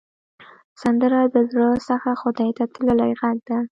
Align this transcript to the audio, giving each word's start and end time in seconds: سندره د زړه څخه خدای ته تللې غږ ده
سندره 0.81 1.19
د 1.33 1.35
زړه 1.51 1.69
څخه 1.89 2.09
خدای 2.21 2.49
ته 2.57 2.63
تللې 2.73 3.11
غږ 3.21 3.37
ده 3.49 3.57